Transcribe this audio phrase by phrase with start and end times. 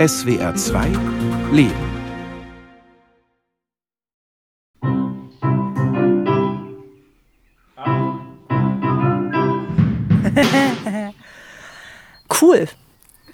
[0.00, 0.86] SWR 2
[1.52, 1.74] Leben.
[12.40, 12.66] cool.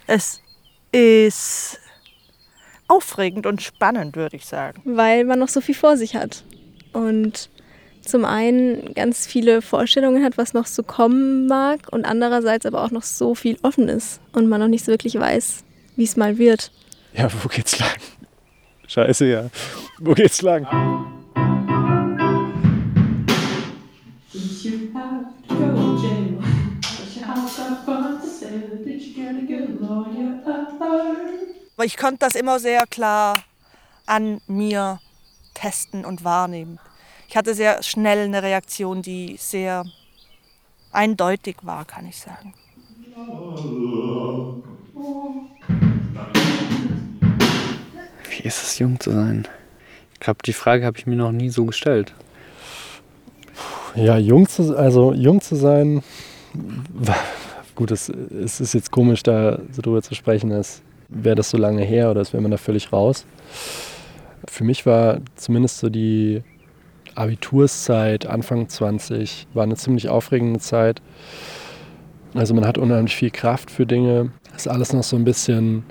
[0.08, 0.40] Es
[0.90, 1.78] ist
[2.88, 4.82] aufregend und spannend, würde ich sagen.
[4.84, 6.42] Weil man noch so viel vor sich hat.
[6.92, 7.48] Und
[8.00, 12.90] zum einen ganz viele Vorstellungen hat, was noch so kommen mag und andererseits aber auch
[12.90, 15.62] noch so viel offen ist und man noch nicht so wirklich weiß,
[15.96, 16.70] wie es mal wird.
[17.14, 17.96] Ja, wo geht's lang?
[18.86, 19.50] Scheiße, ja.
[19.98, 20.66] Wo geht's lang?
[31.82, 33.42] Ich konnte das immer sehr klar
[34.06, 35.00] an mir
[35.54, 36.78] testen und wahrnehmen.
[37.28, 39.84] Ich hatte sehr schnell eine Reaktion, die sehr
[40.92, 42.54] eindeutig war, kann ich sagen.
[48.46, 49.48] Ist es, jung zu sein?
[50.14, 52.14] Ich glaube, die Frage habe ich mir noch nie so gestellt.
[53.96, 56.04] Ja, jung zu, also jung zu sein,
[57.74, 61.58] gut, es, es ist jetzt komisch, da so drüber zu sprechen, als wäre das so
[61.58, 63.26] lange her oder als wäre man da völlig raus.
[64.46, 66.44] Für mich war zumindest so die
[67.16, 71.02] Abiturszeit, Anfang 20, war eine ziemlich aufregende Zeit.
[72.34, 74.30] Also man hat unheimlich viel Kraft für Dinge.
[74.54, 75.82] Ist alles noch so ein bisschen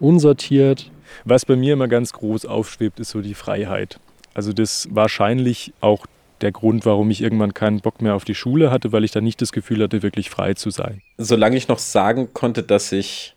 [0.00, 0.90] unsortiert.
[1.24, 3.98] Was bei mir immer ganz groß aufschwebt, ist so die Freiheit.
[4.34, 6.06] Also das wahrscheinlich auch
[6.40, 9.20] der Grund, warum ich irgendwann keinen Bock mehr auf die Schule hatte, weil ich da
[9.20, 11.00] nicht das Gefühl hatte, wirklich frei zu sein.
[11.18, 13.34] Solange ich noch sagen konnte, dass ich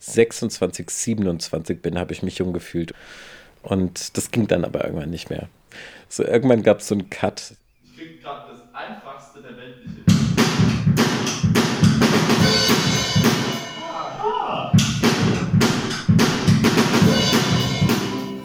[0.00, 2.94] 26, 27 bin, habe ich mich jung gefühlt.
[3.62, 5.48] Und das ging dann aber irgendwann nicht mehr.
[6.08, 7.54] So irgendwann gab es so einen Cut.
[7.84, 9.07] Ich krieg gerade das einfachste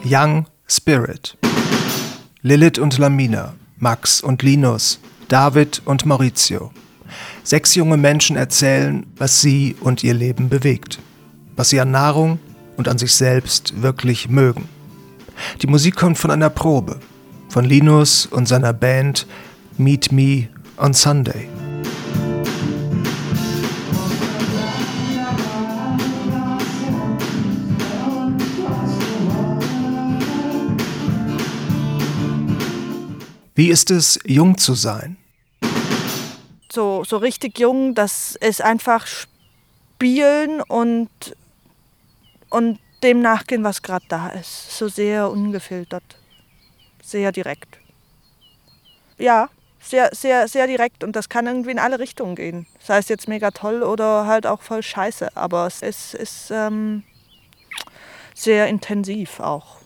[0.04, 1.36] Young Spirit.
[2.42, 6.72] Lilith und Lamina, Max und Linus, David und Maurizio.
[7.42, 10.98] Sechs junge Menschen erzählen, was sie und ihr Leben bewegt,
[11.56, 12.38] was sie an Nahrung
[12.76, 14.68] und an sich selbst wirklich mögen.
[15.62, 17.00] Die Musik kommt von einer Probe,
[17.48, 19.26] von Linus und seiner Band
[19.78, 21.48] Meet Me on Sunday.
[33.56, 35.16] Wie ist es, jung zu sein?
[36.72, 41.08] So, so richtig jung, das ist einfach spielen und,
[42.50, 44.76] und dem nachgehen, was gerade da ist.
[44.76, 46.02] So sehr ungefiltert,
[47.00, 47.78] sehr direkt.
[49.18, 49.48] Ja,
[49.80, 52.66] sehr, sehr, sehr direkt und das kann irgendwie in alle Richtungen gehen.
[52.80, 57.04] Sei es jetzt mega toll oder halt auch voll scheiße, aber es ist, ist ähm,
[58.34, 59.76] sehr intensiv auch.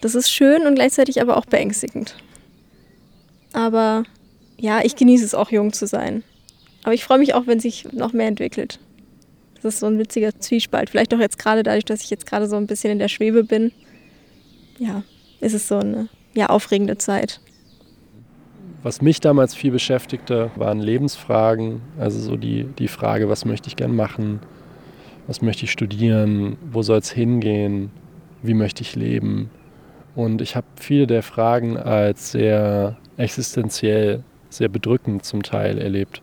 [0.00, 2.16] Das ist schön und gleichzeitig aber auch beängstigend.
[3.56, 4.04] Aber
[4.58, 6.22] ja, ich genieße es auch, jung zu sein.
[6.84, 8.78] Aber ich freue mich auch, wenn sich noch mehr entwickelt.
[9.54, 10.90] Das ist so ein witziger Zwiespalt.
[10.90, 13.44] Vielleicht auch jetzt gerade dadurch, dass ich jetzt gerade so ein bisschen in der Schwebe
[13.44, 13.72] bin.
[14.78, 15.04] Ja,
[15.40, 17.40] ist es so eine ja, aufregende Zeit.
[18.82, 21.80] Was mich damals viel beschäftigte, waren Lebensfragen.
[21.98, 24.40] Also so die, die Frage, was möchte ich gern machen?
[25.26, 26.58] Was möchte ich studieren?
[26.70, 27.90] Wo soll es hingehen?
[28.42, 29.48] Wie möchte ich leben?
[30.16, 36.22] Und ich habe viele der Fragen als sehr existenziell, sehr bedrückend zum Teil erlebt.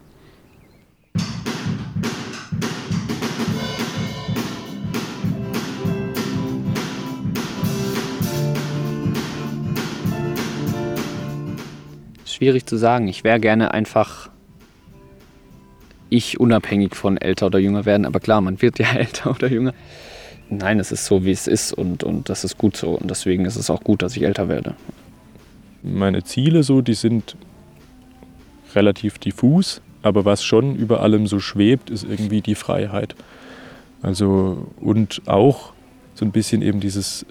[12.25, 13.08] Schwierig zu sagen.
[13.08, 14.31] Ich wäre gerne einfach
[16.10, 18.08] ich unabhängig von älter oder jünger werden.
[18.08, 19.74] Aber klar, man wird ja älter oder jünger.
[20.58, 22.91] Nein, es ist so, wie es ist und, und das ist gut so.
[22.91, 24.75] Und deswegen ist es auch gut, dass ich älter werde
[25.84, 27.36] meine Ziele so, die sind
[28.74, 33.16] relativ diffus, aber was schon über allem so schwebt, ist irgendwie die Freiheit.
[34.02, 35.74] Also und auch
[36.16, 37.25] so ein bisschen eben dieses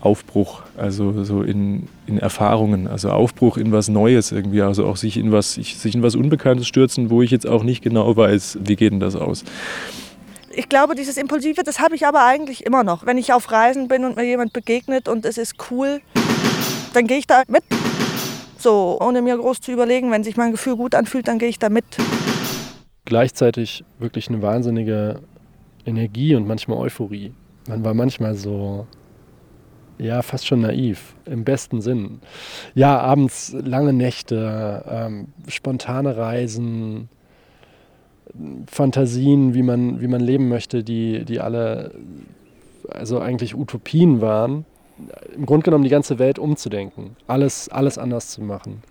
[0.00, 5.16] Aufbruch, also so in, in Erfahrungen, also Aufbruch in was Neues irgendwie, also auch sich
[5.16, 8.76] in was, sich in was Unbekanntes stürzen, wo ich jetzt auch nicht genau weiß, wie
[8.76, 9.44] geht denn das aus.
[10.58, 13.04] Ich glaube, dieses Impulsive, das habe ich aber eigentlich immer noch.
[13.04, 16.00] Wenn ich auf Reisen bin und mir jemand begegnet und es ist cool,
[16.94, 17.62] dann gehe ich da mit.
[18.56, 21.58] So, ohne mir groß zu überlegen, wenn sich mein Gefühl gut anfühlt, dann gehe ich
[21.58, 21.84] da mit.
[23.04, 25.20] Gleichzeitig wirklich eine wahnsinnige
[25.84, 27.34] Energie und manchmal Euphorie.
[27.68, 28.86] Man war manchmal so,
[29.98, 32.22] ja, fast schon naiv, im besten Sinn.
[32.74, 37.10] Ja, abends lange Nächte, ähm, spontane Reisen,
[38.66, 41.92] Fantasien, wie man, wie man leben möchte, die, die alle
[42.90, 44.64] also eigentlich Utopien waren,
[45.34, 48.82] im Grunde genommen die ganze Welt umzudenken, alles, alles anders zu machen.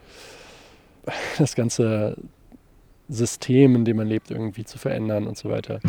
[1.38, 2.18] Das ganze
[3.10, 5.80] System, in dem man lebt, irgendwie zu verändern und so weiter.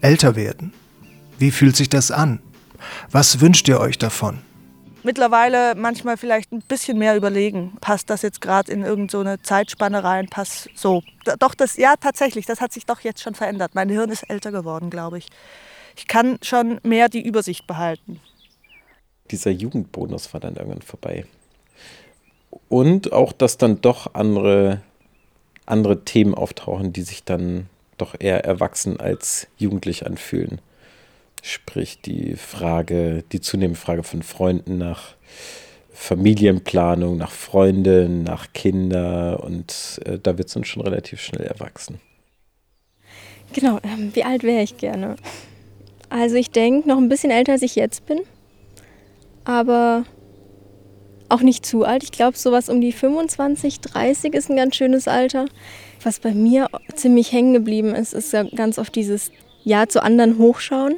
[0.00, 0.72] Älter werden.
[1.38, 2.40] Wie fühlt sich das an?
[3.12, 4.38] Was wünscht ihr euch davon?
[5.02, 7.76] Mittlerweile manchmal vielleicht ein bisschen mehr überlegen.
[7.80, 10.28] Passt das jetzt gerade in irgendeine so Zeitspanne rein?
[10.28, 11.02] Passt so.
[11.40, 13.74] Doch, das, ja, tatsächlich, das hat sich doch jetzt schon verändert.
[13.74, 15.26] Mein Hirn ist älter geworden, glaube ich.
[15.96, 18.20] Ich kann schon mehr die Übersicht behalten.
[19.32, 21.24] Dieser Jugendbonus war dann irgendwann vorbei.
[22.68, 24.82] Und auch, dass dann doch andere,
[25.66, 27.68] andere Themen auftauchen, die sich dann
[27.98, 30.60] doch eher erwachsen als jugendlich anfühlen.
[31.42, 35.14] Sprich die Frage, die zunehmende Frage von Freunden nach
[36.00, 42.00] Familienplanung, nach Freunden, nach Kinder und äh, da wird es dann schon relativ schnell erwachsen.
[43.52, 45.16] Genau, ähm, wie alt wäre ich gerne?
[46.08, 48.20] Also ich denke noch ein bisschen älter, als ich jetzt bin,
[49.44, 50.04] aber
[51.28, 52.02] auch nicht zu alt.
[52.02, 55.46] Ich glaube, sowas um die 25, 30 ist ein ganz schönes Alter.
[56.02, 59.30] Was bei mir ziemlich hängen geblieben ist, ist ja ganz oft dieses
[59.64, 60.96] Ja zu anderen hochschauen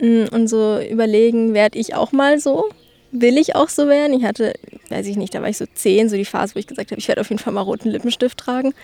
[0.00, 2.66] und so überlegen, werde ich auch mal so?
[3.12, 4.18] Will ich auch so werden?
[4.18, 4.54] Ich hatte,
[4.88, 6.98] weiß ich nicht, da war ich so zehn, so die Phase, wo ich gesagt habe,
[6.98, 8.74] ich werde auf jeden Fall mal roten Lippenstift tragen.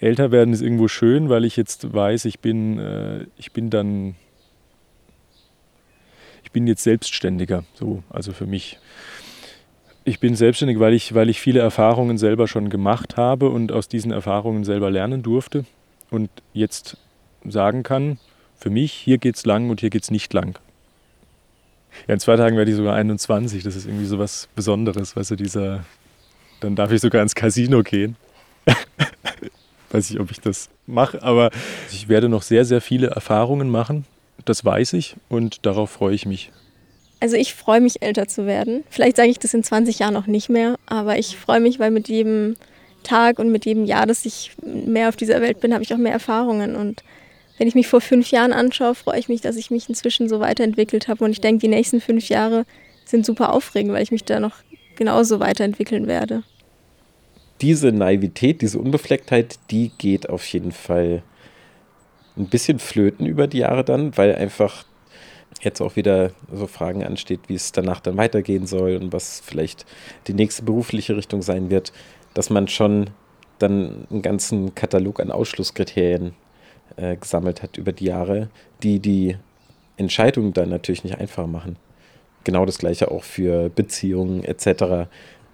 [0.00, 4.14] Älter werden ist irgendwo schön, weil ich jetzt weiß, ich bin, äh, ich bin dann,
[6.44, 8.78] ich bin jetzt selbstständiger, so, also für mich.
[10.04, 13.88] Ich bin selbstständig, weil ich, weil ich viele Erfahrungen selber schon gemacht habe und aus
[13.88, 15.64] diesen Erfahrungen selber lernen durfte
[16.10, 16.98] und jetzt
[17.48, 18.18] sagen kann,
[18.64, 20.58] für mich, hier geht's lang und hier geht's nicht lang.
[22.08, 25.32] Ja, in zwei Tagen werde ich sogar 21, das ist irgendwie so was Besonderes, weißt
[25.32, 25.84] du, dieser,
[26.60, 28.16] dann darf ich sogar ins Casino gehen.
[29.90, 31.50] weiß ich, ob ich das mache, aber
[31.92, 34.06] ich werde noch sehr, sehr viele Erfahrungen machen,
[34.46, 36.50] das weiß ich und darauf freue ich mich.
[37.20, 38.82] Also ich freue mich, älter zu werden.
[38.88, 41.90] Vielleicht sage ich das in 20 Jahren noch nicht mehr, aber ich freue mich, weil
[41.90, 42.56] mit jedem
[43.02, 45.98] Tag und mit jedem Jahr, dass ich mehr auf dieser Welt bin, habe ich auch
[45.98, 46.76] mehr Erfahrungen.
[46.76, 47.04] Und
[47.58, 50.40] wenn ich mich vor fünf Jahren anschaue, freue ich mich, dass ich mich inzwischen so
[50.40, 51.24] weiterentwickelt habe.
[51.24, 52.66] Und ich denke, die nächsten fünf Jahre
[53.04, 54.56] sind super aufregend, weil ich mich da noch
[54.96, 56.42] genauso weiterentwickeln werde.
[57.60, 61.22] Diese Naivität, diese Unbeflecktheit, die geht auf jeden Fall
[62.36, 64.84] ein bisschen flöten über die Jahre dann, weil einfach
[65.62, 69.86] jetzt auch wieder so Fragen ansteht, wie es danach dann weitergehen soll und was vielleicht
[70.26, 71.92] die nächste berufliche Richtung sein wird,
[72.34, 73.10] dass man schon
[73.60, 76.34] dann einen ganzen Katalog an Ausschlusskriterien
[76.96, 78.48] äh, gesammelt hat über die Jahre,
[78.82, 79.36] die die
[79.96, 81.76] Entscheidungen dann natürlich nicht einfach machen.
[82.44, 85.08] Genau das gleiche auch für Beziehungen etc.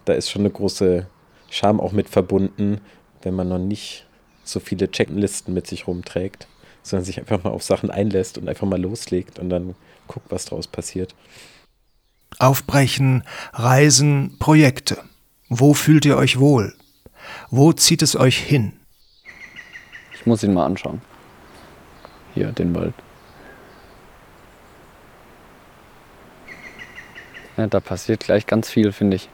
[0.04, 1.06] Da ist schon eine große
[1.50, 2.80] Scham auch mit verbunden,
[3.22, 4.06] wenn man noch nicht
[4.44, 6.48] so viele Checklisten mit sich rumträgt,
[6.82, 9.74] sondern sich einfach mal auf Sachen einlässt und einfach mal loslegt und dann
[10.08, 11.14] guck, was draus passiert.
[12.38, 14.98] Aufbrechen, Reisen, Projekte.
[15.48, 16.74] Wo fühlt ihr euch wohl?
[17.50, 18.72] Wo zieht es euch hin?
[20.14, 21.00] Ich muss ihn mal anschauen.
[22.34, 22.94] Hier, den Wald.
[27.56, 29.28] Ja, da passiert gleich ganz viel, finde ich.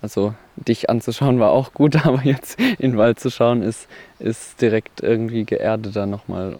[0.00, 4.60] Also dich anzuschauen war auch gut, aber jetzt in den Wald zu schauen ist, ist
[4.60, 6.58] direkt irgendwie geerdeter nochmal.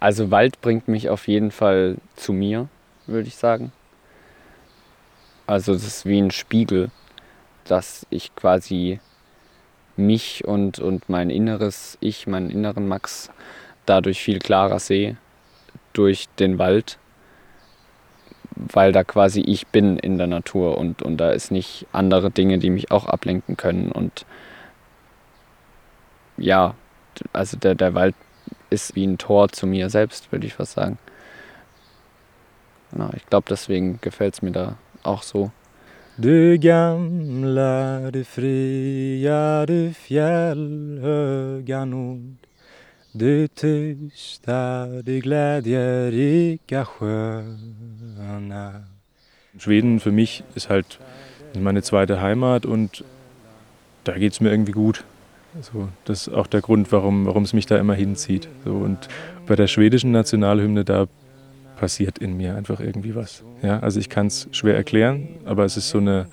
[0.00, 2.68] Also Wald bringt mich auf jeden Fall zu mir,
[3.06, 3.72] würde ich sagen.
[5.46, 6.90] Also es ist wie ein Spiegel,
[7.64, 9.00] dass ich quasi
[9.96, 13.30] mich und, und mein inneres Ich, meinen inneren Max
[13.86, 15.16] dadurch viel klarer sehe
[15.92, 16.98] durch den Wald,
[18.54, 22.58] weil da quasi ich bin in der Natur und, und da ist nicht andere Dinge,
[22.58, 23.90] die mich auch ablenken können.
[23.92, 24.26] Und
[26.36, 26.74] ja,
[27.32, 28.14] also der, der Wald
[28.70, 30.98] ist wie ein Tor zu mir selbst, würde ich fast sagen.
[32.92, 35.50] Genau, ich glaube, deswegen gefällt es mir da auch so.
[36.18, 42.46] Du gamla, du fria, du fjällhöga Nord
[43.18, 48.84] Du tysta, du glädjerika Sjöarna.
[49.58, 50.98] Schweden für mich ist halt
[51.58, 53.04] meine zweite Heimat und
[54.04, 55.04] da geht es mir irgendwie gut.
[55.62, 58.48] So, das ist auch der Grund, warum, warum es mich da immer hinzieht.
[58.66, 59.08] So, und
[59.46, 61.06] bei der schwedischen Nationalhymne, da
[61.76, 63.42] passiert in mir einfach irgendwie was.
[63.62, 66.26] Ja, also ich kann es schwer erklären, aber es ist so eine,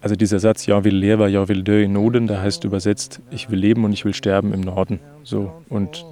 [0.00, 3.50] also dieser Satz, ja will leva, ja will dö in Noden, da heißt übersetzt, ich
[3.50, 5.00] will leben und ich will sterben im Norden.
[5.24, 6.04] So, und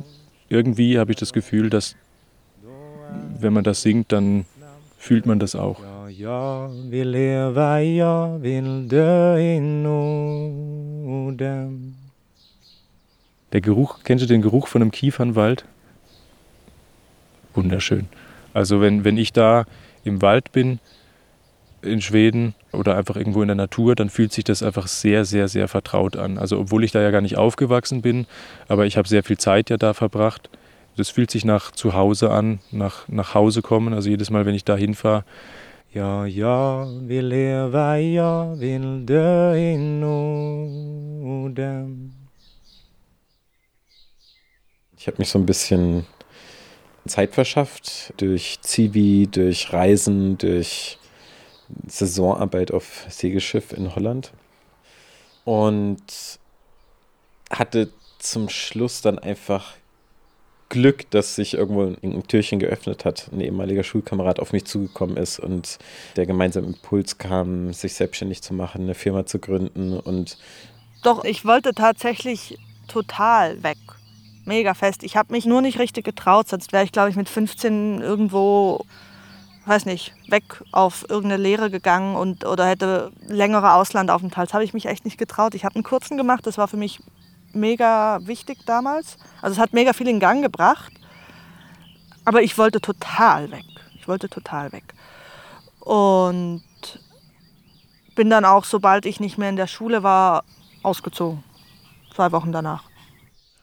[0.48, 1.96] irgendwie habe ich das Gefühl, dass
[3.40, 4.44] wenn man das singt, dann
[4.98, 5.80] fühlt man das auch.
[6.18, 9.94] jag vill leva, jag vill dö i Norden.
[13.52, 15.64] Der Geruch, kennst du den Geruch von einem Kiefernwald?
[17.54, 18.08] Wunderschön.
[18.52, 19.64] Also wenn, wenn ich da
[20.04, 20.80] im Wald bin,
[21.82, 25.48] in Schweden oder einfach irgendwo in der Natur, dann fühlt sich das einfach sehr, sehr,
[25.48, 26.38] sehr vertraut an.
[26.38, 28.26] Also obwohl ich da ja gar nicht aufgewachsen bin,
[28.68, 30.50] aber ich habe sehr viel Zeit ja da verbracht.
[30.96, 33.94] Das fühlt sich nach zu Hause an, nach, nach Hause kommen.
[33.94, 35.24] Also jedes Mal, wenn ich da hinfahre,
[35.94, 41.48] ja, ja, wir leva, ja, will dö in Norden.
[44.98, 46.04] Ich habe mich so ein bisschen
[47.06, 50.98] Zeit verschafft durch Zivi, durch Reisen, durch
[51.86, 54.32] Saisonarbeit auf Segelschiff in Holland
[55.44, 56.02] und
[57.50, 59.74] hatte zum Schluss dann einfach
[60.68, 65.38] Glück, dass sich irgendwo ein Türchen geöffnet hat, ein ehemaliger Schulkamerad auf mich zugekommen ist
[65.38, 65.78] und
[66.16, 70.36] der gemeinsame Impuls kam, sich selbstständig zu machen, eine Firma zu gründen und
[71.02, 73.78] Doch, ich wollte tatsächlich total weg.
[74.44, 75.02] Mega fest.
[75.04, 78.84] Ich habe mich nur nicht richtig getraut, sonst wäre ich, glaube ich, mit 15 irgendwo,
[79.68, 84.48] weiß nicht, weg auf irgendeine Lehre gegangen und oder hätte längere Auslandaufenthalte.
[84.48, 85.54] Das habe ich mich echt nicht getraut.
[85.54, 87.00] Ich habe einen kurzen gemacht, das war für mich
[87.52, 89.18] mega wichtig damals.
[89.42, 90.92] Also es hat mega viel in Gang gebracht.
[92.24, 93.64] Aber ich wollte total weg.
[93.98, 94.84] Ich wollte total weg.
[95.80, 96.62] Und
[98.14, 100.44] bin dann auch, sobald ich nicht mehr in der Schule war,
[100.82, 101.42] ausgezogen.
[102.14, 102.84] Zwei Wochen danach.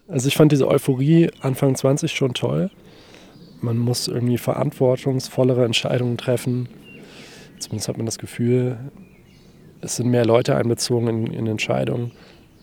[0.08, 2.72] Also ich fand diese Euphorie Anfang 20 schon toll.
[3.62, 6.70] Man muss irgendwie verantwortungsvollere Entscheidungen treffen.
[7.60, 8.78] Zumindest hat man das Gefühl,
[9.82, 12.12] es sind mehr Leute einbezogen in, in Entscheidungen.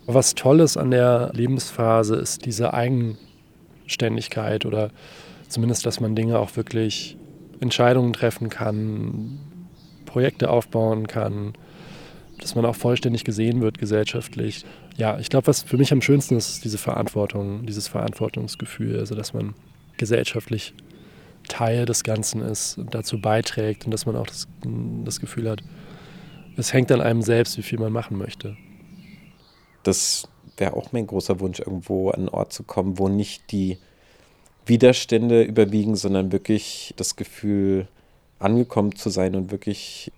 [0.06, 4.90] Was toll ist an der Lebensphase, ist diese Eigenständigkeit oder
[5.48, 7.16] zumindest, dass man Dinge auch wirklich
[7.60, 9.38] Entscheidungen treffen kann,
[10.04, 11.52] Projekte aufbauen kann,
[12.40, 14.64] dass man auch vollständig gesehen wird gesellschaftlich.
[14.96, 19.14] Ja, ich glaube, was für mich am schönsten ist, ist diese Verantwortung, dieses Verantwortungsgefühl, also
[19.14, 19.54] dass man
[20.02, 20.74] gesellschaftlich
[21.46, 24.48] Teil des Ganzen ist und dazu beiträgt und dass man auch das,
[25.04, 25.62] das Gefühl hat,
[26.56, 28.56] es hängt an einem selbst, wie viel man machen möchte.
[29.84, 33.78] das wäre auch mein großer Wunsch, irgendwo an einen Ort zu kommen, wo nicht die
[34.66, 37.86] Widerstände überwiegen, sondern wirklich das Gefühl,
[38.40, 40.10] angekommen zu sein und wirklich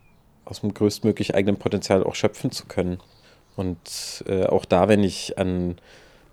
[0.46, 2.98] aus dem größtmöglich eigenen Potenzial auch schöpfen zu können.
[3.54, 5.76] Und äh, auch da, wenn ich an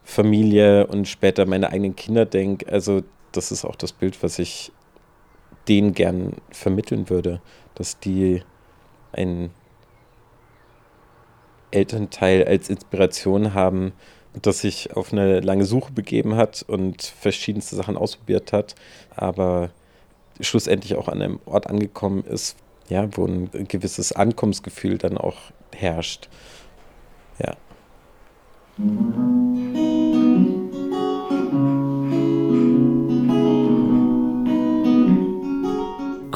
[0.03, 4.71] Familie und später meine eigenen Kinder denke, also das ist auch das Bild, was ich
[5.67, 7.41] denen gern vermitteln würde,
[7.75, 8.43] dass die
[9.13, 9.51] ein
[11.71, 13.93] Elternteil als Inspiration haben,
[14.41, 18.75] das sich auf eine lange Suche begeben hat und verschiedenste Sachen ausprobiert hat,
[19.15, 19.71] aber
[20.39, 22.55] schlussendlich auch an einem Ort angekommen ist,
[22.89, 25.37] ja, wo ein gewisses Ankommensgefühl dann auch
[25.73, 26.29] herrscht.
[27.39, 27.55] Ja.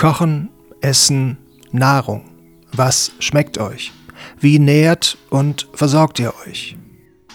[0.06, 0.50] Kochen,
[0.82, 1.36] Essen,
[1.72, 2.26] Nahrung.
[2.72, 3.92] Was schmeckt euch?
[4.40, 6.78] Wie nährt und versorgt ihr euch?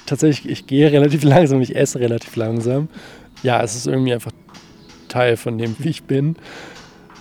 [0.07, 2.89] Tatsächlich, ich gehe relativ langsam, ich esse relativ langsam.
[3.43, 4.31] Ja, es ist irgendwie einfach
[5.09, 6.37] Teil von dem, wie ich bin.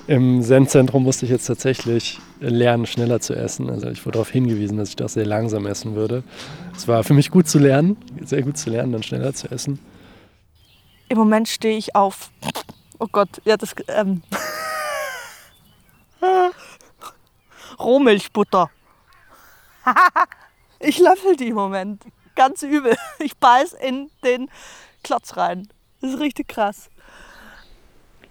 [0.06, 3.72] Im Zen-Zentrum musste ich jetzt tatsächlich lernen, schneller zu essen.
[3.72, 6.24] Also ich wurde darauf hingewiesen, dass ich doch sehr langsam essen würde.
[6.78, 9.80] Es war für mich gut zu lernen, sehr gut zu lernen, dann schneller zu essen.
[11.08, 12.30] Im Moment stehe ich auf.
[13.00, 13.74] Oh Gott, ja, das.
[13.88, 14.22] Ähm.
[17.80, 18.70] Rohmilchbutter.
[20.80, 22.04] ich löffel die im Moment.
[22.36, 22.96] Ganz übel.
[23.20, 24.50] Ich beiß in den
[25.04, 25.68] Klotz rein.
[26.02, 26.90] Das ist richtig krass.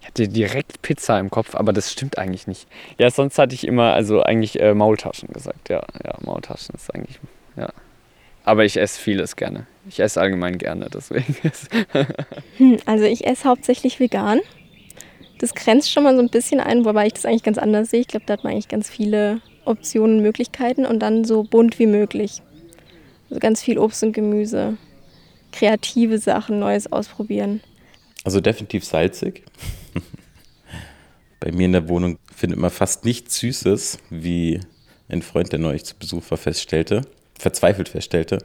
[0.01, 2.67] Ich hatte direkt Pizza im Kopf, aber das stimmt eigentlich nicht.
[2.97, 5.69] Ja, sonst hatte ich immer, also eigentlich äh, Maultaschen gesagt.
[5.69, 7.19] Ja, ja, Maultaschen ist eigentlich,
[7.55, 7.69] ja.
[8.45, 9.67] Aber ich esse vieles gerne.
[9.87, 11.35] Ich esse allgemein gerne, deswegen.
[12.57, 14.39] Hm, also ich esse hauptsächlich vegan.
[15.39, 18.01] Das grenzt schon mal so ein bisschen ein, wobei ich das eigentlich ganz anders sehe.
[18.01, 21.87] Ich glaube, da hat man eigentlich ganz viele Optionen, Möglichkeiten und dann so bunt wie
[21.87, 22.41] möglich.
[23.29, 24.77] Also ganz viel Obst und Gemüse,
[25.51, 27.61] kreative Sachen, Neues ausprobieren.
[28.23, 29.43] Also definitiv salzig.
[31.39, 34.59] Bei mir in der Wohnung findet man fast nichts Süßes, wie
[35.07, 37.03] ein Freund, der neulich zu Besuch war, feststellte,
[37.37, 38.39] verzweifelt feststellte.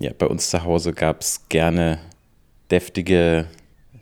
[0.00, 1.98] Ja, bei uns zu Hause gab es gerne
[2.70, 3.46] deftige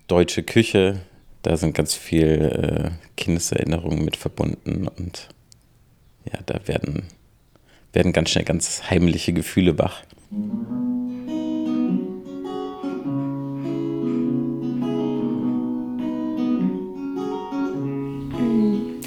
[0.06, 1.00] deutsche Küche.
[1.42, 5.28] Da sind ganz viel äh, Kindeserinnerungen mit verbunden und
[6.25, 7.04] ja, da werden,
[7.92, 10.02] werden ganz schnell ganz heimliche Gefühle wach.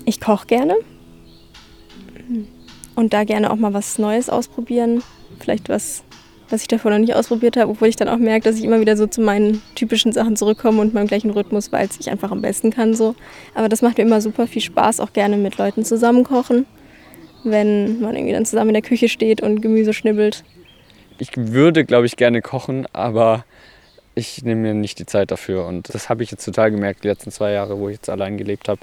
[0.06, 0.76] Ich koche gerne.
[2.96, 5.04] und da gerne auch mal was Neues ausprobieren.
[5.40, 6.04] Vielleicht was,
[6.50, 8.80] was ich davor noch nicht ausprobiert habe, obwohl ich dann auch merke, dass ich immer
[8.80, 12.32] wieder so zu meinen typischen Sachen zurückkomme und meinem gleichen Rhythmus, weil es ich einfach
[12.32, 13.16] am besten kann so.
[13.56, 16.66] Aber das macht mir immer super viel Spaß, auch gerne mit Leuten zusammen kochen,
[17.44, 20.44] wenn man irgendwie dann zusammen in der Küche steht und Gemüse schnibbelt.
[21.20, 23.46] Ich würde, glaube ich, gerne kochen, aber
[24.16, 25.66] ich nehme mir nicht die Zeit dafür.
[25.66, 28.38] Und das habe ich jetzt total gemerkt, die letzten zwei Jahre, wo ich jetzt allein
[28.38, 28.82] gelebt habe.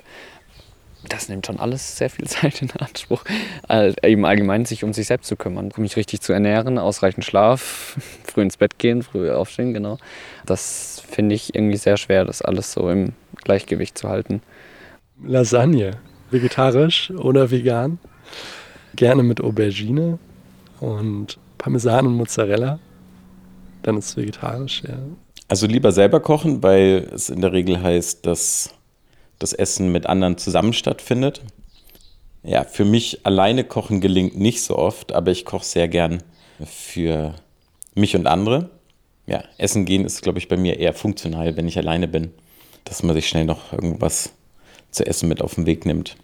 [1.08, 3.24] Das nimmt schon alles sehr viel Zeit in Anspruch.
[3.66, 7.96] Also eben allgemein sich um sich selbst zu kümmern, mich richtig zu ernähren, ausreichend Schlaf,
[8.24, 9.98] früh ins Bett gehen, früh aufstehen, genau.
[10.46, 14.42] Das finde ich irgendwie sehr schwer, das alles so im Gleichgewicht zu halten.
[15.22, 15.98] Lasagne,
[16.30, 17.98] vegetarisch oder vegan.
[18.96, 20.18] Gerne mit Aubergine
[20.80, 22.78] und Parmesan und Mozzarella.
[23.82, 24.98] Dann ist es vegetarisch, ja.
[25.48, 28.72] Also lieber selber kochen, weil es in der Regel heißt, dass
[29.40, 31.42] das Essen mit anderen zusammen stattfindet.
[32.44, 36.22] Ja, für mich alleine kochen gelingt nicht so oft, aber ich koche sehr gern
[36.64, 37.34] für
[37.94, 38.70] mich und andere.
[39.26, 42.32] Ja, Essen gehen ist, glaube ich, bei mir eher funktional, wenn ich alleine bin,
[42.84, 44.32] dass man sich schnell noch irgendwas
[44.90, 46.16] zu essen mit auf den Weg nimmt.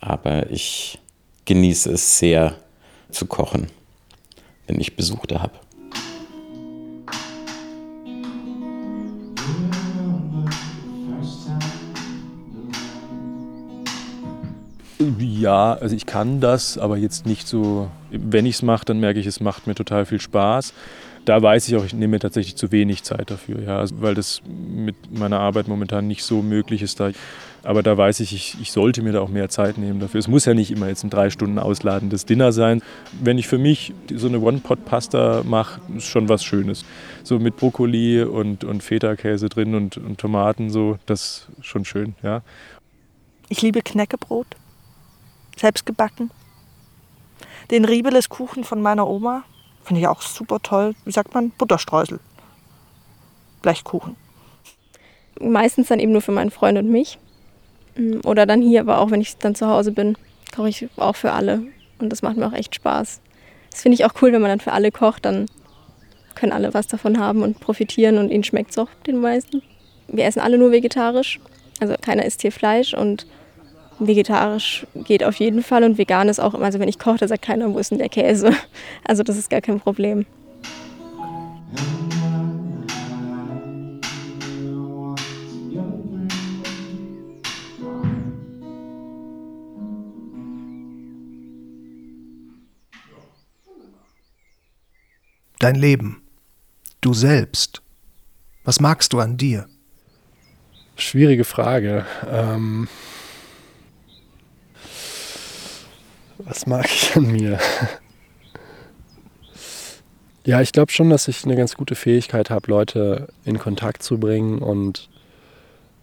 [0.00, 0.98] Aber ich
[1.44, 2.56] genieße es sehr
[3.10, 3.68] zu kochen,
[4.66, 5.58] wenn ich Besuch da habe.
[15.40, 17.90] Ja, also ich kann das, aber jetzt nicht so.
[18.10, 20.74] Wenn ich es mache, dann merke ich, es macht mir total viel Spaß.
[21.24, 24.14] Da weiß ich auch, ich nehme mir tatsächlich zu wenig Zeit dafür, ja, also weil
[24.14, 27.00] das mit meiner Arbeit momentan nicht so möglich ist.
[27.00, 27.10] Da.
[27.62, 30.18] Aber da weiß ich, ich, ich sollte mir da auch mehr Zeit nehmen dafür.
[30.18, 32.82] Es muss ja nicht immer jetzt ein drei Stunden ausladendes Dinner sein.
[33.18, 36.84] Wenn ich für mich so eine One-Pot-Pasta mache, ist schon was Schönes.
[37.22, 42.14] So mit Brokkoli und, und Feta-Käse drin und, und Tomaten, so, das ist schon schön,
[42.22, 42.42] ja.
[43.48, 44.46] Ich liebe Knäckebrot,
[45.60, 46.30] selbst gebacken.
[47.70, 49.44] Den Riebeles-Kuchen von meiner Oma
[49.84, 50.94] finde ich auch super toll.
[51.04, 51.50] Wie sagt man?
[51.50, 52.18] Butterstreusel.
[53.62, 54.16] Blechkuchen.
[55.40, 57.18] Meistens dann eben nur für meinen Freund und mich.
[58.24, 60.16] Oder dann hier, aber auch wenn ich dann zu Hause bin,
[60.54, 61.62] koche ich auch für alle.
[61.98, 63.20] Und das macht mir auch echt Spaß.
[63.70, 65.46] Das finde ich auch cool, wenn man dann für alle kocht, dann
[66.34, 69.62] können alle was davon haben und profitieren und ihnen schmeckt es auch den meisten.
[70.08, 71.38] Wir essen alle nur vegetarisch.
[71.80, 73.26] Also keiner isst hier Fleisch und
[74.00, 77.28] vegetarisch geht auf jeden Fall und vegan ist auch immer, also wenn ich koche, da
[77.28, 78.52] sagt keiner, wo ist denn der Käse?
[79.04, 80.26] Also das ist gar kein Problem.
[95.58, 96.22] Dein Leben.
[97.00, 97.82] Du selbst.
[98.64, 99.68] Was magst du an dir?
[100.96, 102.06] Schwierige Frage.
[102.30, 102.88] Ähm
[106.50, 107.58] was mag ich an mir?
[110.44, 114.18] ja, ich glaube schon, dass ich eine ganz gute Fähigkeit habe, Leute in Kontakt zu
[114.18, 115.08] bringen und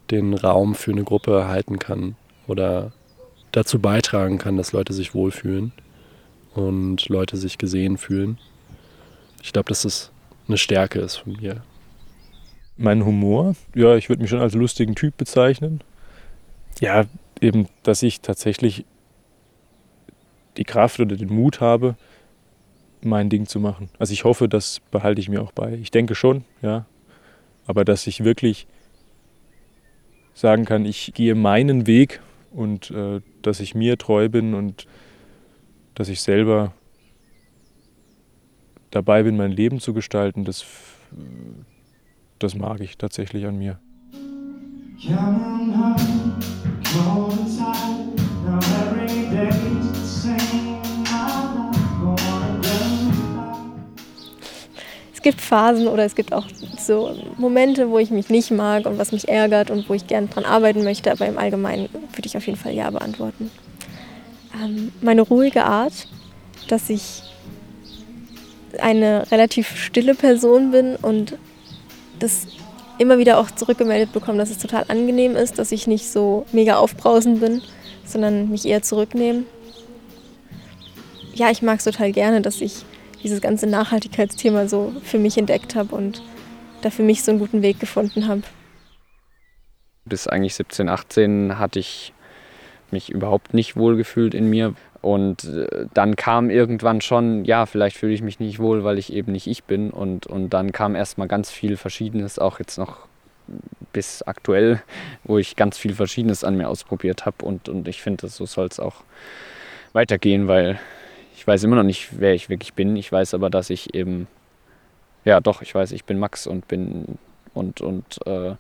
[0.10, 2.16] den Raum für eine Gruppe halten kann
[2.48, 2.94] oder
[3.52, 5.74] dazu beitragen kann, dass Leute sich wohlfühlen
[6.56, 8.38] und Leute sich gesehen fühlen.
[9.44, 10.12] Ich glaube, dass das
[10.48, 11.62] eine Stärke ist von mir.
[12.78, 15.82] Mein Humor, ja, ich würde mich schon als lustigen Typ bezeichnen.
[16.80, 17.06] Ja,
[17.42, 18.86] eben, dass ich tatsächlich
[20.58, 21.96] die Kraft oder den Mut habe,
[23.02, 23.90] mein Ding zu machen.
[24.00, 25.74] Also ich hoffe, das behalte ich mir auch bei.
[25.74, 26.86] Ich denke schon, ja.
[27.66, 28.68] Aber dass ich wirklich
[30.34, 34.88] sagen kann, ich gehe meinen Weg und äh, dass ich mir treu bin und
[35.96, 36.74] dass ich selber
[38.92, 40.66] dabei bin, mein Leben zu gestalten, das,
[42.40, 43.80] das mag ich tatsächlich an mir.
[47.46, 47.47] Es
[55.28, 56.46] gibt Phasen oder es gibt auch
[56.80, 60.28] so Momente, wo ich mich nicht mag und was mich ärgert und wo ich gerne
[60.28, 63.52] dran arbeiten möchte, aber im Allgemeinen würde ich auf jeden Fall Ja beantworten.
[64.56, 66.08] Ähm, meine ruhige Art,
[66.70, 67.24] dass ich
[68.80, 71.38] eine relativ stille Person bin und
[72.20, 72.48] das
[72.98, 76.78] immer wieder auch zurückgemeldet bekomme, dass es total angenehm ist, dass ich nicht so mega
[76.78, 77.62] aufbrausend bin,
[78.06, 79.44] sondern mich eher zurücknehme.
[81.36, 82.86] Ja, ich mag es total gerne, dass ich
[83.24, 86.22] dieses ganze Nachhaltigkeitsthema so für mich entdeckt habe und
[86.82, 88.44] da für mich so einen guten Weg gefunden habe.
[90.06, 92.14] Bis eigentlich 17, 18 hatte ich
[92.92, 94.74] mich überhaupt nicht wohl gefühlt in mir.
[95.02, 99.14] Und äh, dann kam irgendwann schon, ja, vielleicht fühle ich mich nicht wohl, weil ich
[99.14, 99.92] eben nicht ich bin.
[99.92, 103.08] Und, und dann kam erstmal ganz viel Verschiedenes, auch jetzt noch
[103.94, 104.82] bis aktuell,
[105.24, 107.46] wo ich ganz viel Verschiedenes an mir ausprobiert habe.
[107.46, 109.04] Und, und ich finde, so soll es auch
[109.94, 110.80] weitergehen, weil
[111.48, 112.98] ich weiß immer noch nicht, wer ich wirklich bin.
[112.98, 114.28] Ich weiß aber, dass ich eben,
[115.24, 117.18] ja doch, ich weiß, ich bin Max und bin
[117.54, 118.56] und, und äh,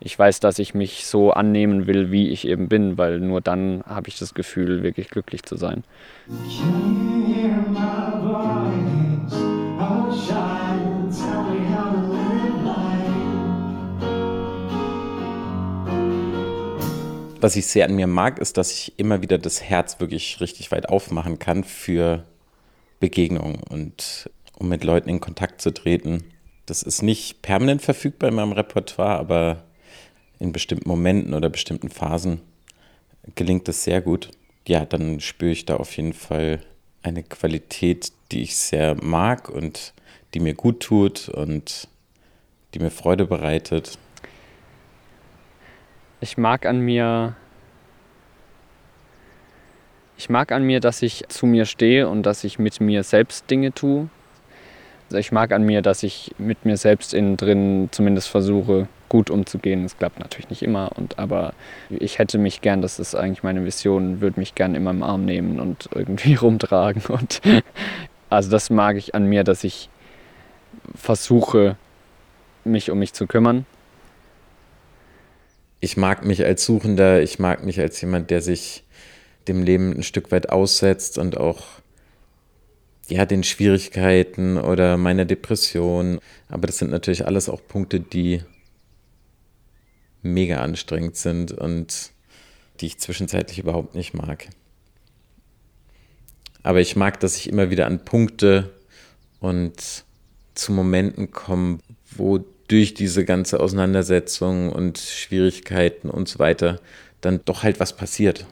[0.00, 3.84] ich weiß, dass ich mich so annehmen will, wie ich eben bin, weil nur dann
[3.86, 5.84] habe ich das Gefühl, wirklich glücklich zu sein.
[17.42, 20.72] Was ich sehr an mir mag, ist, dass ich immer wieder das Herz wirklich richtig
[20.72, 22.24] weit aufmachen kann für
[23.00, 26.24] Begegnungen und um mit Leuten in Kontakt zu treten.
[26.66, 29.64] Das ist nicht permanent verfügbar in meinem Repertoire, aber
[30.38, 32.40] in bestimmten Momenten oder bestimmten Phasen
[33.34, 34.30] gelingt das sehr gut.
[34.68, 36.60] Ja, dann spüre ich da auf jeden Fall
[37.02, 39.94] eine Qualität, die ich sehr mag und
[40.34, 41.88] die mir gut tut und
[42.74, 43.98] die mir Freude bereitet.
[46.20, 47.34] Ich mag an mir,
[50.20, 53.50] ich mag an mir, dass ich zu mir stehe und dass ich mit mir selbst
[53.50, 54.10] Dinge tue.
[55.08, 59.30] Also ich mag an mir, dass ich mit mir selbst innen drin zumindest versuche, gut
[59.30, 59.82] umzugehen.
[59.86, 61.54] Es klappt natürlich nicht immer, und, aber
[61.88, 65.24] ich hätte mich gern, das ist eigentlich meine Vision, würde mich gern immer im Arm
[65.24, 67.02] nehmen und irgendwie rumtragen.
[67.08, 67.40] Und
[68.28, 69.88] also das mag ich an mir, dass ich
[70.94, 71.76] versuche,
[72.64, 73.64] mich um mich zu kümmern
[75.80, 78.84] ich mag mich als Suchender, ich mag mich als jemand, der sich
[79.50, 81.62] dem Leben ein Stück weit aussetzt und auch
[83.08, 86.20] ja, den Schwierigkeiten oder meiner Depression.
[86.48, 88.42] Aber das sind natürlich alles auch Punkte, die
[90.22, 92.12] mega anstrengend sind und
[92.80, 94.48] die ich zwischenzeitlich überhaupt nicht mag.
[96.62, 98.70] Aber ich mag, dass ich immer wieder an Punkte
[99.40, 100.04] und
[100.54, 101.78] zu Momenten komme,
[102.16, 106.80] wo durch diese ganze Auseinandersetzung und Schwierigkeiten und so weiter
[107.20, 108.46] dann doch halt was passiert.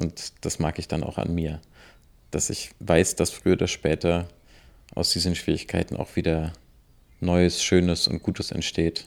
[0.00, 1.60] Und das mag ich dann auch an mir,
[2.30, 4.26] dass ich weiß, dass früher oder später
[4.94, 6.54] aus diesen Schwierigkeiten auch wieder
[7.20, 9.06] Neues, Schönes und Gutes entsteht.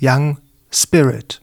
[0.00, 0.38] Young
[0.70, 1.42] Spirit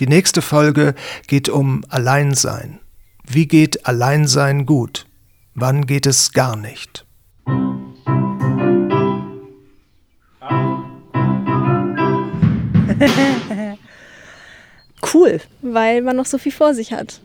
[0.00, 0.94] die nächste Folge
[1.26, 2.80] geht um Alleinsein.
[3.26, 5.06] Wie geht Alleinsein gut?
[5.54, 7.04] Wann geht es gar nicht?
[15.14, 17.20] cool, weil man noch so viel vor sich hat.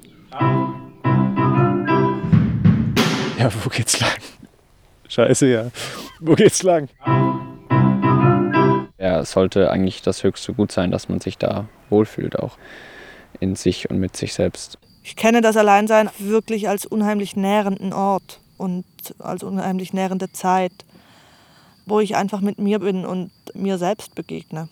[3.37, 4.11] Ja, wo geht's lang?
[5.07, 5.71] Scheiße, ja.
[6.19, 6.89] Wo geht's lang?
[8.97, 12.57] Ja, es sollte eigentlich das höchste Gut sein, dass man sich da wohlfühlt, auch
[13.39, 14.79] in sich und mit sich selbst.
[15.03, 18.85] Ich kenne das Alleinsein wirklich als unheimlich nährenden Ort und
[19.19, 20.71] als unheimlich nährende Zeit,
[21.85, 24.69] wo ich einfach mit mir bin und mir selbst begegne.